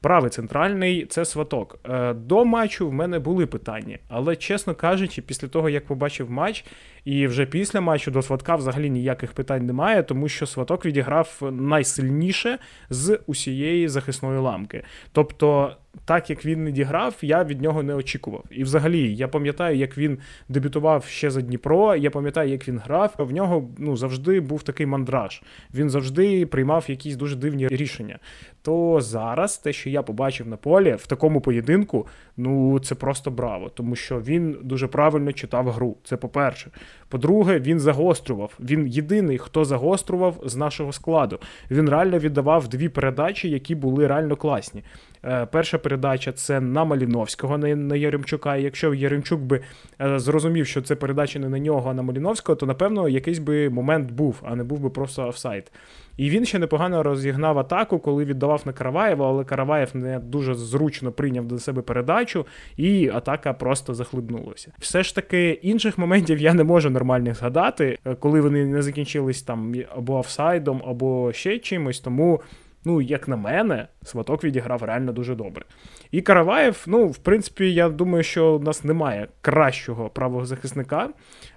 Правий 0.05 0.29
центральний 0.29 1.05
це 1.05 1.25
сваток. 1.25 1.79
Е, 1.89 2.13
до 2.13 2.45
матчу 2.45 2.89
в 2.89 2.93
мене 2.93 3.19
були 3.19 3.45
питання, 3.45 3.97
але 4.07 4.35
чесно 4.35 4.75
кажучи, 4.75 5.21
після 5.21 5.47
того 5.47 5.69
як 5.69 5.85
побачив 5.85 6.31
матч, 6.31 6.65
і 7.05 7.27
вже 7.27 7.45
після 7.45 7.81
матчу 7.81 8.11
до 8.11 8.21
сватка 8.21 8.55
взагалі 8.55 8.89
ніяких 8.89 9.33
питань 9.33 9.65
немає, 9.65 10.03
тому 10.03 10.29
що 10.29 10.45
сваток 10.45 10.85
відіграв 10.85 11.39
найсильніше 11.51 12.57
з 12.89 13.19
усієї 13.27 13.87
захисної 13.87 14.39
ламки. 14.39 14.83
Тобто 15.11 15.75
так 16.05 16.29
як 16.29 16.45
він 16.45 16.63
не 16.63 16.71
діграв, 16.71 17.15
я 17.21 17.43
від 17.43 17.61
нього 17.61 17.83
не 17.83 17.95
очікував. 17.95 18.43
І 18.51 18.63
взагалі, 18.63 19.15
я 19.15 19.27
пам'ятаю, 19.27 19.77
як 19.77 19.97
він 19.97 20.17
дебютував 20.49 21.05
ще 21.05 21.31
за 21.31 21.41
Дніпро. 21.41 21.95
Я 21.95 22.11
пам'ятаю, 22.11 22.49
як 22.49 22.67
він 22.67 22.79
грав. 22.79 23.13
В 23.17 23.31
нього 23.31 23.69
ну 23.77 23.97
завжди 23.97 24.39
був 24.39 24.63
такий 24.63 24.85
мандраж. 24.85 25.41
Він 25.73 25.89
завжди 25.89 26.45
приймав 26.45 26.85
якісь 26.87 27.15
дуже 27.15 27.35
дивні 27.35 27.67
рішення. 27.67 28.19
То 28.61 29.01
зараз 29.01 29.57
те, 29.57 29.73
що 29.73 29.89
я 29.89 30.03
побачив 30.03 30.47
на 30.47 30.57
полі 30.57 30.95
в 30.99 31.07
такому 31.07 31.41
поєдинку, 31.41 32.07
ну 32.37 32.79
це 32.79 32.95
просто 32.95 33.31
браво, 33.31 33.69
тому 33.69 33.95
що 33.95 34.21
він 34.21 34.57
дуже 34.63 34.87
правильно 34.87 35.33
читав 35.33 35.69
гру. 35.69 35.97
Це 36.03 36.17
по-перше. 36.17 36.71
По-друге, 37.15 37.59
він 37.59 37.79
загострював. 37.79 38.57
Він 38.59 38.87
єдиний, 38.87 39.37
хто 39.37 39.65
загострював 39.65 40.41
з 40.45 40.55
нашого 40.55 40.91
складу. 40.91 41.39
Він 41.71 41.89
реально 41.89 42.19
віддавав 42.19 42.67
дві 42.67 42.89
передачі, 42.89 43.49
які 43.49 43.75
були 43.75 44.07
реально 44.07 44.35
класні. 44.35 44.83
Е, 45.23 45.47
перша 45.51 45.77
передача 45.77 46.31
це 46.31 46.61
на 46.61 46.85
Маліновського, 46.85 47.57
на 47.57 47.95
Яремчука. 47.95 48.55
І 48.55 48.63
якщо 48.63 48.93
Яремчук 48.93 49.41
би 49.41 49.61
е, 50.01 50.19
зрозумів, 50.19 50.67
що 50.67 50.81
це 50.81 50.95
передача 50.95 51.39
не 51.39 51.49
на 51.49 51.59
нього, 51.59 51.89
а 51.89 51.93
на 51.93 52.01
Маліновського, 52.01 52.55
то 52.55 52.65
напевно 52.65 53.09
якийсь 53.09 53.39
би 53.39 53.69
момент 53.69 54.11
був, 54.11 54.41
а 54.43 54.55
не 54.55 54.63
був 54.63 54.79
би 54.79 54.89
просто 54.89 55.27
офсайд. 55.27 55.71
І 56.17 56.29
він 56.29 56.45
ще 56.45 56.59
непогано 56.59 57.03
розігнав 57.03 57.59
атаку, 57.59 57.99
коли 57.99 58.25
віддавав 58.25 58.61
на 58.65 58.73
Караваєва, 58.73 59.27
але 59.27 59.43
Караваєв 59.43 59.89
не 59.93 60.19
дуже 60.19 60.55
зручно 60.55 61.11
прийняв 61.11 61.45
до 61.45 61.59
себе 61.59 61.81
передачу, 61.81 62.45
і 62.77 63.09
атака 63.09 63.53
просто 63.53 63.93
захлибнулася. 63.93 64.71
Все 64.79 65.03
ж 65.03 65.15
таки, 65.15 65.49
інших 65.49 65.97
моментів 65.97 66.39
я 66.39 66.53
не 66.53 66.63
можу 66.63 66.89
нормальних 67.05 67.35
згадати, 67.35 67.99
е, 68.05 68.15
коли 68.15 68.41
вони 68.41 68.65
не 68.65 68.81
закінчились 68.81 69.41
там 69.41 69.75
або 69.95 70.17
офсайдом, 70.17 70.81
або 70.87 71.33
ще 71.33 71.59
чимось. 71.59 71.99
Тому, 71.99 72.41
ну, 72.85 73.01
як 73.01 73.27
на 73.27 73.35
мене, 73.35 73.87
сваток 74.03 74.43
відіграв 74.43 74.83
реально 74.83 75.11
дуже 75.13 75.35
добре. 75.35 75.65
І 76.11 76.21
Караваєв, 76.21 76.83
ну, 76.87 77.07
в 77.07 77.17
принципі, 77.17 77.73
я 77.73 77.89
думаю, 77.89 78.23
що 78.23 78.55
у 78.55 78.59
нас 78.59 78.83
немає 78.83 79.27
кращого 79.41 80.09
правого 80.09 80.45
захисника. 80.45 81.09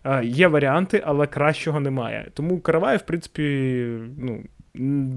Е, 0.05 0.25
є 0.25 0.49
варіанти, 0.49 1.03
але 1.07 1.27
кращого 1.27 1.81
немає. 1.81 2.31
Тому 2.35 2.61
Караваєв, 2.61 3.01
в 3.01 3.07
принципі, 3.07 3.43
ну 4.19 4.43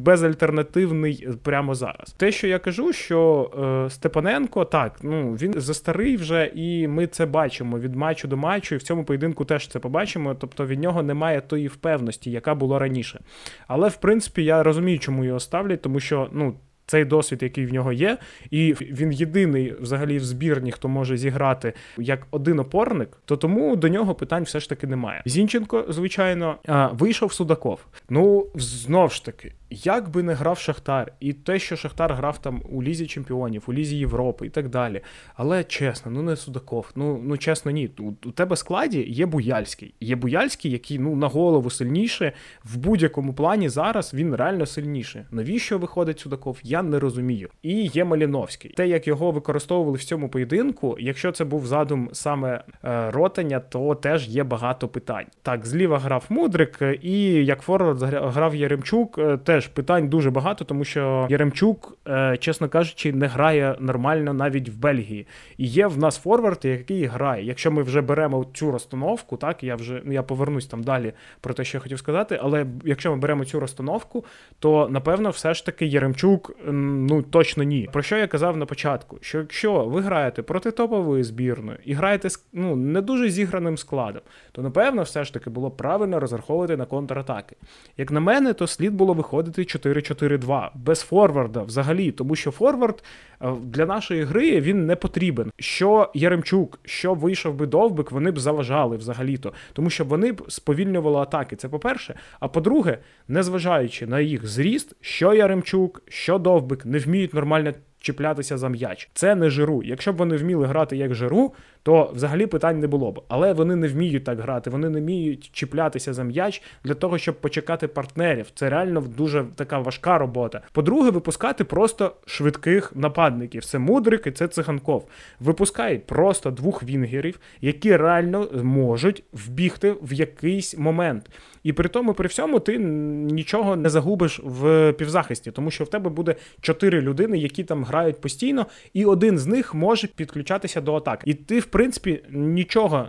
безальтернативний 0.04 1.28
прямо 1.44 1.76
зараз. 1.76 2.16
Те, 2.18 2.32
що 2.32 2.48
я 2.48 2.60
кажу, 2.60 2.94
що 2.94 3.52
е, 3.86 3.90
Степаненко 3.90 4.66
так, 4.66 5.00
ну 5.04 5.34
він 5.34 5.54
застарий 5.58 6.18
вже, 6.18 6.52
і 6.56 6.88
ми 6.88 7.08
це 7.08 7.26
бачимо 7.26 7.80
від 7.80 7.96
матчу 7.96 8.28
до 8.28 8.38
матчу, 8.38 8.76
і 8.76 8.78
в 8.78 8.84
цьому 8.84 9.04
поєдинку 9.04 9.46
теж 9.46 9.68
це 9.68 9.80
побачимо. 9.80 10.36
Тобто 10.36 10.66
від 10.66 10.80
нього 10.80 11.04
немає 11.04 11.42
тої 11.42 11.68
впевності, 11.68 12.32
яка 12.32 12.56
була 12.56 12.80
раніше. 12.80 13.20
Але 13.68 13.90
в 13.90 13.96
принципі 13.96 14.44
я 14.44 14.64
розумію, 14.64 15.00
чому 15.00 15.26
його 15.26 15.40
ставлять, 15.40 15.82
тому 15.82 16.00
що 16.00 16.30
ну 16.32 16.56
цей 16.86 17.06
досвід, 17.06 17.44
який 17.44 17.66
в 17.66 17.74
нього 17.74 17.94
є, 17.94 18.18
і 18.50 18.74
він 18.74 19.12
єдиний 19.12 19.74
взагалі 19.80 20.18
в 20.18 20.24
збірні, 20.24 20.72
хто 20.72 20.88
може 20.88 21.18
зіграти 21.18 21.74
як 21.98 22.28
один 22.32 22.60
опорник, 22.60 23.18
то 23.26 23.38
тому 23.38 23.76
до 23.76 23.88
нього 23.88 24.16
питань 24.16 24.44
все 24.44 24.60
ж 24.60 24.70
таки 24.70 24.88
немає. 24.88 25.22
Зінченко, 25.26 25.86
звичайно, 25.90 26.56
вийшов 26.94 27.34
Судаков. 27.34 27.86
Ну 28.10 28.48
знов 28.56 29.12
ж 29.12 29.26
таки, 29.26 29.54
як 29.72 30.10
би 30.10 30.24
не 30.24 30.34
грав 30.34 30.58
Шахтар, 30.58 31.14
і 31.20 31.34
те, 31.34 31.60
що 31.60 31.76
Шахтар 31.76 32.14
грав 32.14 32.38
там 32.38 32.62
у 32.70 32.84
Лізі 32.84 33.08
Чемпіонів, 33.08 33.64
у 33.68 33.74
Лізі 33.74 33.98
Європи 33.98 34.48
і 34.48 34.50
так 34.50 34.70
далі. 34.70 35.02
Але 35.36 35.64
чесно, 35.64 36.12
ну 36.12 36.22
не 36.22 36.36
Судаков. 36.36 36.92
Ну 36.96 37.22
ну 37.24 37.38
чесно, 37.38 37.72
ні. 37.72 37.90
У, 38.00 38.12
у 38.26 38.32
тебе 38.32 38.56
складі 38.56 39.06
є 39.08 39.26
Буяльський. 39.26 39.94
Є 40.00 40.16
Буяльський, 40.16 40.72
який 40.72 41.00
ну 41.00 41.16
на 41.16 41.28
голову 41.28 41.70
сильніше 41.70 42.32
в 42.64 42.78
будь-якому 42.78 43.34
плані 43.34 43.70
зараз 43.70 44.14
він 44.14 44.36
реально 44.36 44.66
сильніше. 44.66 45.26
Навіщо 45.32 45.78
виходить 45.78 46.20
Судаков? 46.20 46.60
Я 46.64 46.84
не 46.84 47.00
розумію. 47.00 47.50
І 47.64 47.84
є 47.84 48.06
Маліновський. 48.06 48.72
Те, 48.72 48.88
як 48.88 49.08
його 49.08 49.32
використовували 49.32 49.98
в 49.98 50.04
цьому 50.04 50.30
поєдинку, 50.30 50.98
якщо 51.00 51.32
це 51.32 51.46
був 51.46 51.68
задум 51.68 52.10
саме 52.14 52.64
е, 52.84 53.12
ротання, 53.12 53.60
то 53.60 53.96
теж 53.96 54.28
є 54.28 54.44
багато 54.44 54.88
питань. 54.88 55.26
Так, 55.42 55.66
зліва 55.66 56.00
грав 56.00 56.26
Мудрик, 56.30 56.80
і 57.02 57.22
як 57.46 57.62
форвард 57.62 58.02
грав 58.02 58.56
Яремчук, 58.56 59.18
е, 59.18 59.38
теж 59.38 59.61
теж 59.62 59.68
питань 59.68 60.08
дуже 60.08 60.32
багато, 60.32 60.66
тому 60.66 60.84
що 60.84 61.28
Яремчук, 61.30 61.98
е, 62.08 62.38
чесно 62.38 62.70
кажучи, 62.70 63.14
не 63.14 63.28
грає 63.28 63.76
нормально 63.80 64.34
навіть 64.34 64.70
в 64.70 64.78
Бельгії. 64.78 65.28
І 65.58 65.68
є 65.68 65.88
в 65.88 65.98
нас 65.98 66.18
форвард, 66.18 66.60
який 66.64 67.06
грає. 67.06 67.46
Якщо 67.46 67.72
ми 67.72 67.84
вже 67.84 68.02
беремо 68.02 68.46
цю 68.54 68.72
розстановку, 68.72 69.38
так 69.38 69.64
я 69.64 69.76
вже 69.76 70.02
ну 70.06 70.14
я 70.14 70.24
повернусь 70.24 70.66
там 70.66 70.84
далі 70.84 71.14
про 71.42 71.54
те, 71.54 71.64
що 71.64 71.78
я 71.78 71.82
хотів 71.82 72.00
сказати. 72.00 72.40
Але 72.42 72.66
якщо 72.84 73.12
ми 73.12 73.18
беремо 73.18 73.46
цю 73.46 73.60
розстановку, 73.60 74.26
то 74.60 74.88
напевно 74.92 75.30
все 75.30 75.54
ж 75.54 75.66
таки 75.66 75.86
Яремчук 75.86 76.52
ну 76.72 77.22
точно 77.22 77.64
ні. 77.64 77.90
Про 77.94 78.02
що 78.02 78.18
я 78.18 78.28
казав 78.28 78.58
на 78.58 78.66
початку? 78.66 79.18
Що 79.22 79.38
якщо 79.38 79.86
ви 79.86 80.02
граєте 80.02 80.42
проти 80.42 80.72
топової 80.72 81.24
збірної 81.24 81.78
і 81.86 81.94
граєте 81.94 82.30
ну, 82.54 82.76
не 82.76 83.02
дуже 83.02 83.30
зіграним 83.30 83.78
складом, 83.78 84.22
то 84.52 84.62
напевно 84.62 85.04
все 85.04 85.24
ж 85.24 85.34
таки 85.34 85.50
було 85.50 85.72
правильно 85.72 86.20
розраховувати 86.20 86.78
на 86.78 86.86
контратаки. 86.86 87.56
Як 87.98 88.12
на 88.12 88.20
мене, 88.20 88.54
то 88.54 88.68
слід 88.68 88.94
було 88.94 89.14
виходити 89.14 89.51
виходити 89.58 89.90
4-4-2 89.90 90.70
без 90.76 91.00
форварда 91.00 91.64
взагалі, 91.64 92.12
тому 92.12 92.36
що 92.36 92.52
форвард 92.52 93.04
е, 93.42 93.52
для 93.64 93.86
нашої 93.86 94.24
гри 94.24 94.62
він 94.62 94.86
не 94.86 94.96
потрібен. 94.96 95.52
Що 95.60 96.12
Яремчук, 96.14 96.80
що 96.84 97.14
вийшов 97.14 97.56
би 97.56 97.66
довбик, 97.66 98.12
вони 98.12 98.32
б 98.32 98.40
заважали 98.40 98.98
взагалі-то, 98.98 99.54
тому 99.74 99.90
що 99.90 100.06
вони 100.06 100.32
б 100.32 100.46
сповільнювали 100.48 101.20
атаки. 101.20 101.56
Це 101.56 101.70
по-перше. 101.70 102.16
А 102.40 102.48
по-друге, 102.48 102.98
незважаючи 103.28 104.08
на 104.08 104.20
їх 104.20 104.48
зріст, 104.48 104.96
що 105.02 105.34
Яремчук, 105.34 106.02
що 106.08 106.38
довбик 106.38 106.86
не 106.86 107.00
вміють 107.00 107.34
нормально 107.34 107.74
чіплятися 108.02 108.58
за 108.58 108.70
м'яч. 108.70 109.10
Це 109.14 109.36
не 109.36 109.50
жиру. 109.50 109.84
Якщо 109.84 110.14
б 110.14 110.18
вони 110.18 110.38
вміли 110.38 110.66
грати 110.66 110.98
як 110.98 111.16
жиру, 111.16 111.54
то 111.84 112.12
взагалі 112.16 112.46
питань 112.46 112.80
не 112.80 112.88
було 112.88 113.12
б. 113.12 113.22
Але 113.28 113.54
вони 113.54 113.76
не 113.76 113.88
вміють 113.88 114.24
так 114.24 114.40
грати, 114.40 114.70
вони 114.70 114.90
не 114.90 115.00
вміють 115.00 115.50
чіплятися 115.54 116.14
за 116.14 116.24
м'яч 116.24 116.62
для 116.84 116.94
того, 116.94 117.18
щоб 117.18 117.42
почекати 117.42 117.88
партнерів. 117.88 118.52
Це 118.56 118.70
реально 118.70 119.02
дуже 119.02 119.46
така 119.56 119.80
важка 119.80 120.18
робота. 120.18 120.62
По-друге, 120.72 121.10
випускати 121.10 121.64
просто 121.64 122.16
швидких 122.26 122.96
нападників. 122.96 123.66
Це 123.66 123.80
мудрик 123.80 124.28
і 124.28 124.32
це 124.32 124.48
циганков. 124.48 125.08
Випускай 125.40 126.00
просто 126.00 126.52
двох 126.52 126.84
вінгерів, 126.84 127.40
які 127.62 127.98
реально 127.98 128.48
можуть 128.64 129.24
вбігти 129.34 129.96
в 130.02 130.14
якийсь 130.14 130.78
момент. 130.78 131.30
І 131.64 131.74
при 131.74 131.90
тому, 131.90 132.14
при 132.14 132.28
всьому, 132.28 132.60
ти 132.60 132.78
нічого 132.78 133.76
не 133.76 133.90
загубиш 133.90 134.42
в 134.44 134.94
півзахисті, 134.94 135.52
тому 135.52 135.72
що 135.72 135.84
в 135.84 135.90
тебе 135.90 136.10
буде 136.10 136.36
чотири 136.62 137.02
людини, 137.02 137.38
які 137.38 137.64
там 137.64 137.84
грають 137.92 138.22
постійно, 138.22 138.66
і 138.94 139.06
один 139.06 139.38
з 139.38 139.48
них 139.48 139.74
може 139.74 140.08
підключатися 140.08 140.82
до 140.82 140.96
атак. 140.96 141.24
І 141.26 141.34
ти, 141.34 141.60
в 141.60 141.66
принципі, 141.66 142.24
нічого 142.30 143.08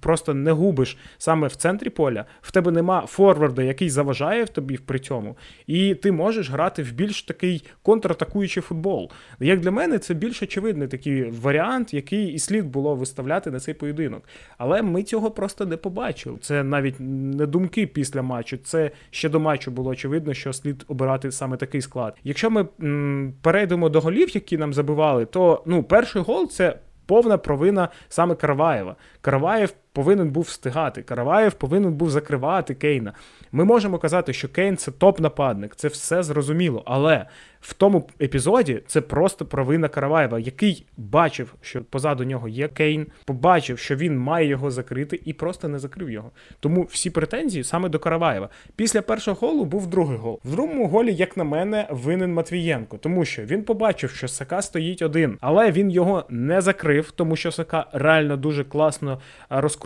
просто 0.00 0.34
не 0.34 0.52
губиш 0.52 0.96
саме 1.18 1.46
в 1.46 1.56
центрі 1.56 1.90
поля. 1.90 2.24
В 2.40 2.52
тебе 2.52 2.70
нема 2.70 3.06
форварда, 3.06 3.62
який 3.62 3.90
заважає 3.90 4.44
в 4.44 4.48
тобі 4.48 4.78
при 4.86 4.98
цьому, 4.98 5.36
і 5.66 5.94
ти 5.94 6.12
можеш 6.12 6.50
грати 6.50 6.82
в 6.82 6.92
більш 6.92 7.22
такий 7.22 7.64
контратакуючий 7.82 8.62
футбол. 8.62 9.10
Як 9.40 9.60
для 9.60 9.70
мене, 9.70 9.98
це 9.98 10.14
більш 10.14 10.42
очевидний 10.42 10.88
такий 10.88 11.30
варіант, 11.30 11.94
який 11.94 12.32
і 12.32 12.38
слід 12.38 12.66
було 12.66 12.94
виставляти 12.94 13.50
на 13.50 13.60
цей 13.60 13.74
поєдинок. 13.74 14.22
Але 14.58 14.82
ми 14.82 15.02
цього 15.02 15.30
просто 15.30 15.66
не 15.66 15.76
побачили. 15.76 16.36
Це 16.40 16.62
навіть 16.62 16.94
не 17.00 17.46
думки 17.46 17.86
після 17.86 18.22
матчу. 18.22 18.56
Це 18.56 18.90
ще 19.10 19.28
до 19.28 19.40
матчу 19.40 19.70
було 19.70 19.90
очевидно, 19.90 20.34
що 20.34 20.52
слід 20.52 20.84
обирати 20.88 21.32
саме 21.32 21.56
такий 21.56 21.80
склад. 21.80 22.16
Якщо 22.24 22.50
ми 22.50 22.66
м, 22.82 23.34
перейдемо 23.56 23.88
до 23.88 24.00
голів, 24.00 24.34
які 24.34 24.58
нам 24.58 24.74
забивали, 24.74 25.24
то 25.24 25.62
ну 25.66 25.82
перший 25.82 26.22
гол 26.22 26.48
це 26.48 26.78
повна 27.06 27.38
провина 27.38 27.88
саме 28.08 28.34
Караваєва. 28.34 28.96
Караваєв 29.20 29.74
повинен 29.96 30.30
був 30.30 30.42
встигати. 30.42 31.02
Караваєв 31.02 31.52
повинен 31.52 31.92
був 31.92 32.10
закривати 32.10 32.74
Кейна. 32.74 33.12
Ми 33.52 33.64
можемо 33.64 33.98
казати, 33.98 34.32
що 34.32 34.48
Кейн 34.48 34.76
це 34.76 34.90
топ-нападник, 34.90 35.74
це 35.76 35.88
все 35.88 36.22
зрозуміло. 36.22 36.82
Але 36.86 37.26
в 37.60 37.72
тому 37.72 38.08
епізоді 38.20 38.82
це 38.86 39.00
просто 39.00 39.46
провина 39.46 39.88
Караваєва, 39.88 40.38
який 40.38 40.86
бачив, 40.96 41.54
що 41.60 41.84
позаду 41.84 42.24
нього 42.24 42.48
є 42.48 42.68
Кейн, 42.68 43.06
побачив, 43.24 43.78
що 43.78 43.96
він 43.96 44.18
має 44.18 44.46
його 44.48 44.70
закрити, 44.70 45.20
і 45.24 45.32
просто 45.32 45.68
не 45.68 45.78
закрив 45.78 46.10
його. 46.10 46.30
Тому 46.60 46.82
всі 46.82 47.10
претензії 47.10 47.64
саме 47.64 47.88
до 47.88 47.98
Караваєва. 47.98 48.48
Після 48.76 49.02
першого 49.02 49.46
голу 49.46 49.64
був 49.64 49.86
другий 49.86 50.18
гол. 50.18 50.40
В 50.44 50.50
другому 50.50 50.88
голі, 50.88 51.14
як 51.14 51.36
на 51.36 51.44
мене, 51.44 51.88
винен 51.90 52.32
Матвієнко, 52.32 52.98
тому 52.98 53.24
що 53.24 53.42
він 53.42 53.62
побачив, 53.62 54.10
що 54.10 54.28
Сака 54.28 54.62
стоїть 54.62 55.02
один, 55.02 55.38
але 55.40 55.70
він 55.70 55.90
його 55.90 56.24
не 56.28 56.60
закрив, 56.60 57.10
тому 57.10 57.36
що 57.36 57.52
Сака 57.52 57.86
реально 57.92 58.36
дуже 58.36 58.64
класно 58.64 59.20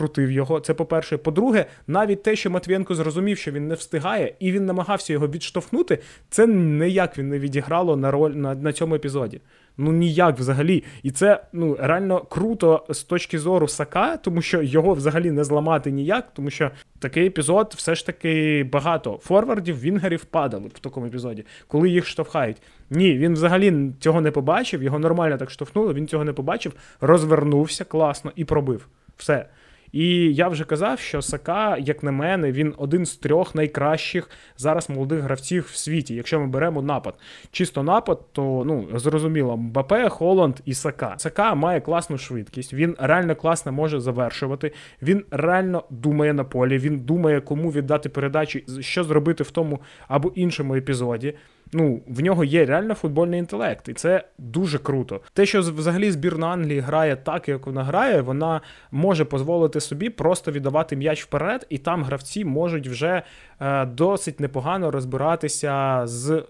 розкрутив 0.00 0.30
його. 0.30 0.60
Це 0.60 0.74
по-перше. 0.74 1.16
По-друге, 1.16 1.66
навіть 1.86 2.22
те, 2.22 2.36
що 2.36 2.50
Матвієнко 2.50 2.94
зрозумів, 2.94 3.38
що 3.38 3.50
він 3.50 3.68
не 3.68 3.74
встигає, 3.74 4.34
і 4.40 4.52
він 4.52 4.66
намагався 4.66 5.12
його 5.12 5.28
відштовхнути, 5.28 5.98
це 6.30 6.46
ніяк 6.46 7.18
він 7.18 7.28
не 7.28 7.38
відіграло 7.38 7.96
на 7.96 8.10
роль 8.10 8.30
на, 8.30 8.54
на 8.54 8.72
цьому 8.72 8.94
епізоді. 8.94 9.40
Ну 9.76 9.92
ніяк 9.92 10.38
взагалі. 10.38 10.84
І 11.02 11.10
це 11.10 11.42
ну 11.52 11.76
реально 11.80 12.20
круто 12.20 12.84
з 12.90 13.02
точки 13.02 13.38
зору 13.38 13.68
Сака, 13.68 14.16
тому 14.16 14.42
що 14.42 14.62
його 14.62 14.94
взагалі 14.94 15.30
не 15.30 15.44
зламати 15.44 15.90
ніяк, 15.90 16.34
тому 16.34 16.50
що 16.50 16.70
такий 16.98 17.26
епізод 17.26 17.74
все 17.76 17.94
ж 17.94 18.06
таки 18.06 18.64
багато 18.72 19.18
форвардів, 19.22 19.80
вінгерів 19.80 20.24
падали 20.24 20.68
в 20.74 20.78
такому 20.78 21.06
епізоді, 21.06 21.44
коли 21.68 21.90
їх 21.90 22.06
штовхають. 22.06 22.56
Ні, 22.90 23.18
він 23.18 23.32
взагалі 23.32 23.92
цього 24.00 24.20
не 24.20 24.30
побачив, 24.30 24.82
його 24.82 24.98
нормально 24.98 25.36
так 25.36 25.50
штовхнуло, 25.50 25.94
він 25.94 26.06
цього 26.06 26.24
не 26.24 26.32
побачив, 26.32 26.72
розвернувся 27.00 27.84
класно 27.84 28.32
і 28.36 28.44
пробив. 28.44 28.86
Все. 29.16 29.46
І 29.92 30.34
я 30.34 30.48
вже 30.48 30.64
казав, 30.64 30.98
що 30.98 31.22
Сака, 31.22 31.76
як 31.76 32.02
на 32.02 32.12
мене, 32.12 32.52
він 32.52 32.74
один 32.78 33.06
з 33.06 33.16
трьох 33.16 33.54
найкращих 33.54 34.30
зараз 34.56 34.90
молодих 34.90 35.20
гравців 35.20 35.68
в 35.72 35.76
світі. 35.76 36.14
Якщо 36.14 36.40
ми 36.40 36.46
беремо 36.46 36.82
напад. 36.82 37.14
Чисто 37.50 37.82
напад, 37.82 38.20
то 38.32 38.62
ну 38.66 38.98
зрозуміло, 38.98 39.56
Мбапе, 39.56 40.08
Холланд 40.08 40.56
і 40.64 40.74
Сака. 40.74 41.14
Сака 41.16 41.54
має 41.54 41.80
класну 41.80 42.18
швидкість, 42.18 42.74
він 42.74 42.96
реально 42.98 43.36
класно 43.36 43.72
може 43.72 44.00
завершувати. 44.00 44.72
Він 45.02 45.24
реально 45.30 45.84
думає 45.90 46.32
на 46.32 46.44
полі, 46.44 46.78
він 46.78 46.98
думає, 46.98 47.40
кому 47.40 47.70
віддати 47.70 48.08
передачі, 48.08 48.64
що 48.80 49.04
зробити 49.04 49.44
в 49.44 49.50
тому 49.50 49.80
або 50.08 50.32
іншому 50.34 50.74
епізоді 50.74 51.34
ну, 51.72 52.00
в 52.08 52.20
нього 52.20 52.44
є 52.44 52.66
реально 52.66 52.94
футбольний 52.94 53.38
інтелект, 53.38 53.88
і 53.88 53.92
це 53.92 54.24
дуже 54.38 54.78
круто. 54.78 55.20
Те, 55.32 55.46
що 55.46 55.60
взагалі 55.60 56.10
збірна 56.10 56.46
Англії 56.46 56.80
грає 56.80 57.16
так, 57.16 57.48
як 57.48 57.66
вона 57.66 57.84
грає, 57.84 58.20
вона 58.20 58.60
може 58.90 59.24
дозволити 59.24 59.80
собі 59.80 60.10
просто 60.10 60.52
віддавати 60.52 60.96
м'яч 60.96 61.24
вперед, 61.24 61.66
і 61.68 61.78
там 61.78 62.04
гравці 62.04 62.44
можуть 62.44 62.88
вже 62.88 63.22
е, 63.60 63.84
досить 63.84 64.40
непогано 64.40 64.90
розбиратися 64.90 66.02
з. 66.04 66.44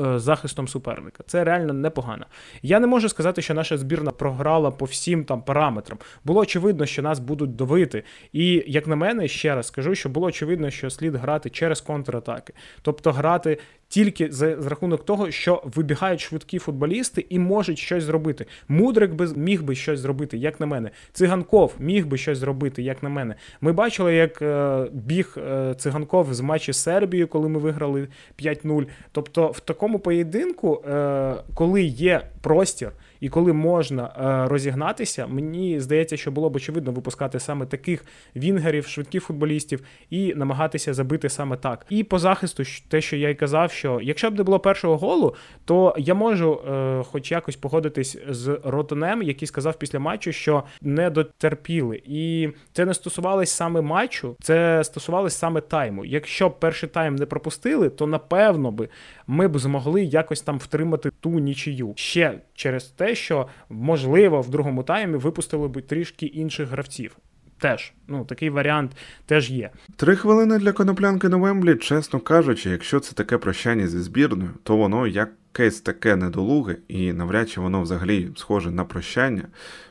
Е, 0.00 0.18
захистом 0.18 0.68
суперника. 0.68 1.24
Це 1.26 1.44
реально 1.44 1.72
непогано. 1.72 2.26
Я 2.62 2.80
не 2.80 2.86
можу 2.86 3.08
сказати, 3.08 3.42
що 3.42 3.54
наша 3.54 3.78
збірна 3.78 4.10
програла 4.10 4.70
по 4.70 4.84
всім 4.84 5.24
там 5.24 5.42
параметрам. 5.42 5.98
Було 6.24 6.40
очевидно, 6.40 6.86
що 6.86 7.02
нас 7.02 7.18
будуть 7.18 7.56
давити. 7.56 8.02
І, 8.32 8.64
як 8.66 8.86
на 8.86 8.96
мене, 8.96 9.28
ще 9.28 9.54
раз 9.54 9.66
скажу, 9.66 9.94
що 9.94 10.08
було 10.08 10.26
очевидно, 10.26 10.70
що 10.70 10.90
слід 10.90 11.14
грати 11.14 11.50
через 11.50 11.80
контратаки. 11.80 12.52
Тобто 12.82 13.12
грати 13.12 13.58
тільки 13.88 14.32
за, 14.32 14.56
рахунок 14.56 15.04
того, 15.04 15.30
що 15.30 15.62
вибігають 15.64 16.20
швидкі 16.20 16.58
футболісти 16.58 17.26
і 17.28 17.38
можуть 17.38 17.78
щось 17.78 18.04
зробити. 18.04 18.46
Мудрик 18.68 19.14
би 19.14 19.28
міг 19.36 19.62
би 19.62 19.74
щось 19.74 20.00
зробити, 20.00 20.38
як 20.38 20.60
на 20.60 20.66
мене. 20.66 20.90
Циганков 21.12 21.74
міг 21.78 22.06
би 22.06 22.18
щось 22.18 22.38
зробити, 22.38 22.82
як 22.82 23.02
на 23.02 23.08
мене. 23.08 23.34
Ми 23.60 23.72
бачили, 23.72 24.14
як 24.14 24.42
е, 24.42 24.86
біг 24.92 25.36
е, 25.38 25.74
циганков 25.78 26.34
з 26.34 26.40
матчі 26.40 26.72
з 26.72 26.76
Сербією, 26.76 27.28
коли 27.28 27.48
ми 27.48 27.58
виграли 27.58 28.08
5-0. 28.42 28.86
Тобто, 29.12 29.48
в 29.48 29.60
такому 29.60 29.98
поєдинку, 29.98 30.82
е, 30.88 31.34
коли 31.54 31.82
є 31.82 32.22
простір. 32.40 32.92
І 33.20 33.28
коли 33.28 33.52
можна 33.52 34.04
е, 34.04 34.48
розігнатися, 34.48 35.26
мені 35.26 35.80
здається, 35.80 36.16
що 36.16 36.30
було 36.30 36.50
б 36.50 36.56
очевидно 36.56 36.92
випускати 36.92 37.40
саме 37.40 37.66
таких 37.66 38.04
вінгерів, 38.36 38.86
швидких 38.86 39.24
футболістів 39.24 39.82
і 40.10 40.34
намагатися 40.34 40.94
забити 40.94 41.28
саме 41.28 41.56
так. 41.56 41.86
І 41.88 42.04
по 42.04 42.18
захисту, 42.18 42.62
те, 42.88 43.00
що 43.00 43.16
я 43.16 43.28
й 43.28 43.34
казав, 43.34 43.72
що 43.72 44.00
якщо 44.02 44.30
б 44.30 44.34
не 44.34 44.42
було 44.42 44.60
першого 44.60 44.96
голу, 44.96 45.34
то 45.64 45.94
я 45.98 46.14
можу, 46.14 46.54
е, 46.54 47.02
хоч 47.10 47.30
якось 47.30 47.56
погодитись 47.56 48.18
з 48.28 48.60
Ротонем, 48.64 49.22
який 49.22 49.48
сказав 49.48 49.78
після 49.78 49.98
матчу, 49.98 50.32
що 50.32 50.62
не 50.80 51.10
дотерпіли. 51.10 52.02
І 52.04 52.48
це 52.72 52.84
не 52.84 52.94
стосувалось 52.94 53.50
саме 53.50 53.80
матчу, 53.80 54.36
це 54.42 54.84
стосувалось 54.84 55.36
саме 55.36 55.60
тайму. 55.60 56.04
Якщо 56.04 56.48
б 56.48 56.60
перший 56.60 56.88
тайм 56.88 57.16
не 57.16 57.26
пропустили, 57.26 57.88
то 57.88 58.06
напевно 58.06 58.70
би 58.70 58.88
ми 59.30 59.48
б 59.48 59.58
змогли 59.58 60.02
якось 60.02 60.40
там 60.40 60.58
втримати 60.58 61.10
ту 61.10 61.38
нічию 61.38 61.92
ще 61.96 62.40
через 62.54 62.84
те, 62.84 63.14
що 63.14 63.48
можливо 63.68 64.40
в 64.40 64.50
другому 64.50 64.82
таймі 64.82 65.16
випустили 65.16 65.68
б 65.68 65.82
трішки 65.82 66.26
інших 66.26 66.68
гравців. 66.68 67.16
Теж, 67.58 67.92
ну 68.08 68.24
такий 68.24 68.50
варіант 68.50 68.92
теж 69.26 69.50
є. 69.50 69.70
Три 69.96 70.16
хвилини 70.16 70.58
для 70.58 70.72
коноплянки 70.72 71.28
на 71.28 71.36
Вемблі, 71.36 71.76
чесно 71.76 72.20
кажучи, 72.20 72.70
якщо 72.70 73.00
це 73.00 73.12
таке 73.12 73.38
прощання 73.38 73.88
зі 73.88 73.98
збірною, 73.98 74.50
то 74.62 74.76
воно 74.76 75.06
як 75.06 75.28
якесь 75.58 75.80
таке 75.80 76.16
недолуге, 76.16 76.76
і 76.88 77.12
навряд 77.12 77.50
чи 77.50 77.60
воно 77.60 77.82
взагалі 77.82 78.30
схоже 78.36 78.70
на 78.70 78.84
прощання. 78.84 79.44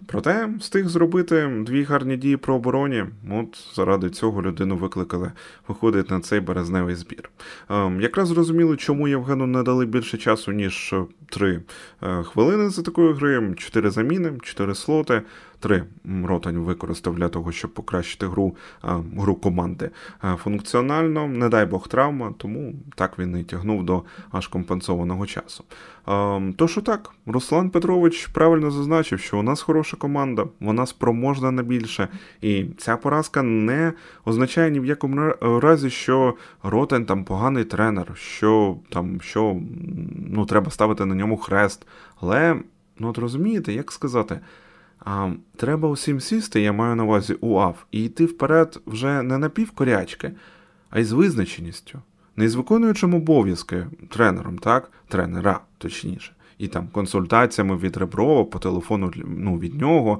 Проте 0.05 0.49
встиг 0.59 0.87
зробити 0.87 1.63
дві 1.65 1.83
гарні 1.83 2.17
дії 2.17 2.37
про 2.37 2.55
обороні. 2.55 3.05
От 3.31 3.75
заради 3.75 4.09
цього 4.09 4.41
людину 4.41 4.75
викликали, 4.75 5.31
виходить 5.67 6.09
на 6.09 6.19
цей 6.19 6.39
березневий 6.39 6.95
збір. 6.95 7.29
Ем, 7.69 8.01
якраз 8.01 8.27
зрозуміло, 8.27 8.75
чому 8.75 9.07
Євгену 9.07 9.47
не 9.47 9.63
дали 9.63 9.85
більше 9.85 10.17
часу, 10.17 10.51
ніж 10.51 10.93
три 11.29 11.61
е, 12.03 12.23
хвилини 12.23 12.69
за 12.69 12.81
такої 12.81 13.13
гри, 13.13 13.53
чотири 13.57 13.89
заміни, 13.89 14.31
чотири 14.41 14.75
слоти. 14.75 15.21
Три 15.59 15.83
ротань 16.23 16.57
використав 16.57 17.15
для 17.15 17.29
того, 17.29 17.51
щоб 17.51 17.73
покращити 17.73 18.27
гру 18.27 18.55
гру 19.17 19.35
команди. 19.35 19.89
Функціонально, 20.37 21.27
не 21.27 21.49
дай 21.49 21.65
Бог 21.65 21.87
травма, 21.87 22.33
тому 22.37 22.73
так 22.95 23.19
він 23.19 23.37
і 23.37 23.43
тягнув 23.43 23.83
до 23.83 24.03
аж 24.31 24.47
компенсованого 24.47 25.25
часу. 25.25 25.63
А, 26.05 26.39
то 26.55 26.67
що 26.67 26.81
так, 26.81 27.11
Руслан 27.25 27.69
Петрович 27.69 28.27
правильно 28.27 28.71
зазначив, 28.71 29.19
що 29.19 29.39
у 29.39 29.43
нас 29.43 29.61
хороша 29.61 29.97
команда, 29.97 30.45
вона 30.59 30.85
спроможна 30.85 31.51
на 31.51 31.63
більше, 31.63 32.07
і 32.41 32.65
ця 32.77 32.97
поразка 32.97 33.41
не 33.43 33.93
означає 34.25 34.71
ні 34.71 34.79
в 34.79 34.85
якому 34.85 35.33
разі, 35.41 35.89
що 35.89 36.35
Ротань 36.63 37.05
там 37.05 37.23
поганий 37.23 37.63
тренер, 37.63 38.11
що 38.15 38.77
там 38.89 39.21
що 39.21 39.59
ну, 40.15 40.45
треба 40.45 40.71
ставити 40.71 41.05
на 41.05 41.15
ньому 41.15 41.37
хрест. 41.37 41.87
Але, 42.21 42.55
ну 42.99 43.09
от 43.09 43.17
розумієте, 43.17 43.73
як 43.73 43.91
сказати. 43.91 44.39
А, 44.99 45.31
Треба 45.55 45.89
усім 45.89 46.19
сісти, 46.19 46.61
я 46.61 46.73
маю 46.73 46.95
на 46.95 47.03
увазі 47.03 47.35
УАВ, 47.41 47.85
і 47.91 48.03
йти 48.03 48.25
вперед 48.25 48.81
вже 48.85 49.21
не 49.21 49.37
на 49.37 49.49
півкорячки, 49.49 50.31
а 50.89 50.99
й 50.99 51.03
з 51.03 51.11
визначеністю, 51.11 51.99
не 52.35 52.49
з 52.49 52.55
виконуючим 52.55 53.13
обов'язки 53.13 53.87
тренером, 54.09 54.57
так? 54.57 54.91
Тренера, 55.07 55.59
точніше, 55.77 56.33
і 56.57 56.67
там 56.67 56.87
консультаціями 56.87 57.77
від 57.77 57.97
Реброва 57.97 58.43
по 58.43 58.59
телефону 58.59 59.11
ну, 59.25 59.59
від 59.59 59.75
нього. 59.75 60.19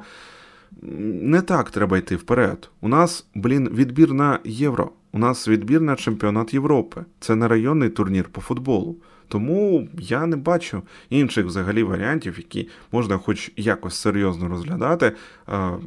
Не 1.22 1.42
так 1.42 1.72
треба 1.72 1.98
йти 1.98 2.16
вперед. 2.16 2.70
У 2.82 2.88
нас, 2.88 3.26
блін, 3.36 3.70
відбір 3.70 4.14
на 4.14 4.40
євро. 4.44 4.92
У 5.12 5.20
нас 5.20 5.48
відбір 5.48 5.82
на 5.82 5.96
чемпіонат 5.96 6.54
Європи. 6.54 7.06
Це 7.20 7.36
не 7.36 7.48
районний 7.48 7.90
турнір 7.90 8.30
по 8.32 8.42
футболу. 8.42 8.96
Тому 9.28 9.88
я 10.00 10.26
не 10.26 10.36
бачу 10.36 10.82
інших 11.10 11.46
взагалі 11.46 11.84
варіантів, 11.84 12.34
які 12.38 12.70
можна 12.92 13.18
хоч 13.18 13.52
якось 13.58 13.96
серйозно 13.96 14.48
розглядати, 14.48 15.12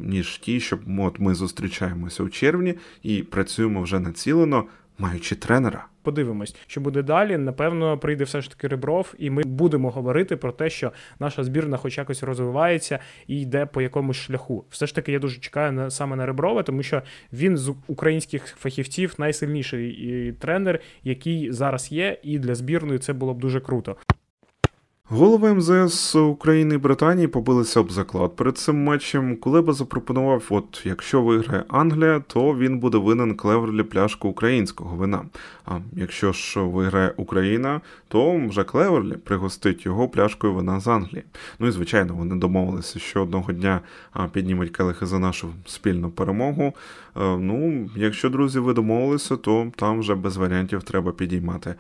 ніж 0.00 0.38
ті, 0.38 0.60
що 0.60 0.78
от 0.98 1.20
ми 1.20 1.34
зустрічаємося 1.34 2.22
у 2.22 2.28
червні 2.28 2.74
і 3.02 3.22
працюємо 3.22 3.82
вже 3.82 4.00
націлено, 4.00 4.64
маючи 5.00 5.34
тренера. 5.34 5.86
Подивимось, 6.02 6.56
що 6.66 6.80
буде 6.80 7.02
далі. 7.02 7.36
Напевно, 7.36 7.98
прийде 7.98 8.24
все 8.24 8.40
ж 8.40 8.50
таки 8.50 8.68
Ребров, 8.68 9.14
і 9.18 9.30
ми 9.30 9.42
будемо 9.42 9.90
говорити 9.90 10.36
про 10.36 10.52
те, 10.52 10.70
що 10.70 10.92
наша 11.18 11.44
збірна, 11.44 11.76
хоч 11.76 11.98
якось 11.98 12.22
розвивається 12.22 12.98
і 13.26 13.40
йде 13.40 13.66
по 13.66 13.82
якомусь 13.82 14.16
шляху. 14.16 14.64
Все 14.70 14.86
ж 14.86 14.94
таки, 14.94 15.12
я 15.12 15.18
дуже 15.18 15.40
чекаю 15.40 15.72
на 15.72 15.90
саме 15.90 16.16
на 16.16 16.26
Реброва, 16.26 16.62
тому 16.62 16.82
що 16.82 17.02
він 17.32 17.56
з 17.56 17.74
українських 17.86 18.46
фахівців 18.46 19.14
найсильніший 19.18 20.32
тренер, 20.32 20.80
який 21.04 21.52
зараз 21.52 21.92
є, 21.92 22.18
і 22.22 22.38
для 22.38 22.54
збірної 22.54 22.98
це 22.98 23.12
було 23.12 23.34
б 23.34 23.38
дуже 23.38 23.60
круто. 23.60 23.96
Голови 25.12 25.54
МЗС 25.54 26.14
України 26.16 26.74
і 26.74 26.78
Британії 26.78 27.28
побилися 27.28 27.80
об 27.80 27.92
заклад 27.92 28.36
перед 28.36 28.58
цим 28.58 28.84
матчем. 28.84 29.36
Кулеба 29.36 29.72
запропонував: 29.72 30.44
от 30.50 30.82
якщо 30.84 31.22
виграє 31.22 31.64
Англія, 31.68 32.22
то 32.26 32.56
він 32.56 32.78
буде 32.78 32.98
винен 32.98 33.34
Клеверлі 33.34 33.82
пляшку 33.82 34.28
українського 34.28 34.96
вина. 34.96 35.22
А 35.66 35.78
якщо 35.92 36.32
ж 36.32 36.60
виграє 36.60 37.14
Україна, 37.16 37.80
то 38.08 38.46
вже 38.48 38.64
Клеверлі 38.64 39.12
пригостить 39.12 39.86
його 39.86 40.08
пляшкою 40.08 40.54
вина 40.54 40.80
з 40.80 40.88
Англії. 40.88 41.24
Ну 41.58 41.66
і 41.66 41.70
звичайно, 41.70 42.14
вони 42.14 42.34
домовилися, 42.34 42.98
що 42.98 43.22
одного 43.22 43.52
дня 43.52 43.80
піднімуть 44.32 44.70
келихи 44.70 45.06
за 45.06 45.18
нашу 45.18 45.48
спільну 45.66 46.10
перемогу. 46.10 46.74
Ну, 47.16 47.90
якщо 47.96 48.28
друзі, 48.28 48.58
ви 48.58 48.74
домовилися, 48.74 49.36
то 49.36 49.72
там 49.76 50.00
вже 50.00 50.14
без 50.14 50.36
варіантів 50.36 50.82
треба 50.82 51.12
підіймати 51.12 51.74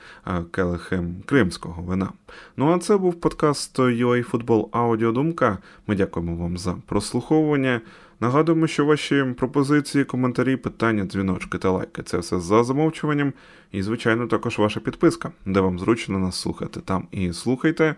келихи 0.50 1.02
кримського 1.26 1.82
вина. 1.82 2.08
Ну 2.56 2.72
а 2.72 2.78
це 2.78 2.96
був 2.96 3.19
подкаст 3.20 3.78
Football 3.78 4.68
Аудіодумка. 4.72 5.58
Ми 5.86 5.94
дякуємо 5.94 6.36
вам 6.36 6.58
за 6.58 6.72
прослуховування. 6.86 7.80
Нагадуємо, 8.20 8.66
що 8.66 8.84
ваші 8.84 9.24
пропозиції, 9.38 10.04
коментарі, 10.04 10.56
питання, 10.56 11.04
дзвіночки 11.04 11.58
та 11.58 11.70
лайки 11.70 12.02
це 12.02 12.18
все 12.18 12.40
за 12.40 12.64
замовчуванням. 12.64 13.32
І, 13.72 13.82
звичайно, 13.82 14.26
також 14.26 14.58
ваша 14.58 14.80
підписка, 14.80 15.30
де 15.46 15.60
вам 15.60 15.78
зручно 15.78 16.18
нас 16.18 16.40
слухати. 16.40 16.80
Там 16.80 17.06
і 17.10 17.32
слухайте. 17.32 17.94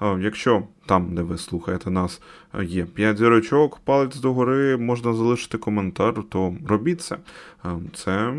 Якщо 0.00 0.62
там, 0.86 1.14
де 1.14 1.22
ви 1.22 1.38
слухаєте 1.38 1.90
нас, 1.90 2.22
є 2.62 2.84
5 2.84 3.18
зірочок, 3.18 3.78
палець 3.84 4.16
догори, 4.16 4.76
можна 4.76 5.14
залишити 5.14 5.58
коментар, 5.58 6.22
то 6.28 6.56
робіть 6.66 7.00
це. 7.00 7.16
Це, 7.94 8.34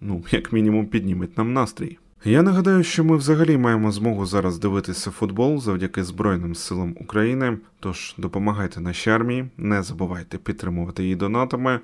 ну, 0.00 0.24
як 0.30 0.52
мінімум, 0.52 0.86
підніметь 0.86 1.38
нам 1.38 1.52
настрій. 1.52 1.98
Я 2.24 2.42
нагадаю, 2.42 2.82
що 2.82 3.04
ми 3.04 3.16
взагалі 3.16 3.56
маємо 3.56 3.92
змогу 3.92 4.26
зараз 4.26 4.58
дивитися 4.58 5.10
футбол 5.10 5.60
завдяки 5.60 6.04
Збройним 6.04 6.54
силам 6.54 6.96
України. 7.00 7.58
Тож 7.80 8.14
допомагайте 8.18 8.80
нашій 8.80 9.10
армії, 9.10 9.48
не 9.56 9.82
забувайте 9.82 10.38
підтримувати 10.38 11.02
її 11.02 11.16
донатами. 11.16 11.80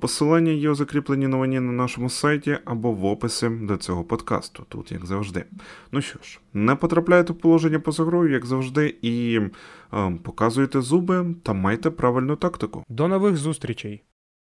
Посилання 0.00 0.52
є 0.52 0.70
у 0.70 0.74
закріпленій 0.74 1.26
новині 1.26 1.60
на 1.60 1.72
нашому 1.72 2.10
сайті 2.10 2.58
або 2.64 2.92
в 2.92 3.04
описі 3.04 3.48
до 3.48 3.76
цього 3.76 4.04
подкасту, 4.04 4.64
тут 4.68 4.92
як 4.92 5.06
завжди. 5.06 5.44
Ну 5.92 6.00
що 6.00 6.18
ж, 6.22 6.40
не 6.54 6.74
потрапляйте 6.74 7.32
в 7.32 7.38
положення 7.38 7.80
поза 7.80 8.04
грою, 8.04 8.32
як 8.32 8.46
завжди, 8.46 8.94
і 9.02 9.40
показуйте 10.22 10.80
зуби 10.80 11.34
та 11.42 11.52
майте 11.52 11.90
правильну 11.90 12.36
тактику. 12.36 12.84
До 12.88 13.08
нових 13.08 13.36
зустрічей! 13.36 14.02